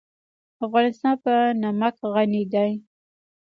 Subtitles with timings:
[0.65, 2.71] افغانستان په نمک غني دی.